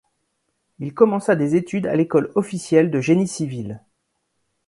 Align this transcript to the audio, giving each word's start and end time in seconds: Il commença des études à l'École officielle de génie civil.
Il 0.79 0.95
commença 0.95 1.35
des 1.35 1.55
études 1.55 1.85
à 1.85 1.95
l'École 1.95 2.31
officielle 2.33 2.89
de 2.89 3.01
génie 3.01 3.27
civil. 3.27 3.83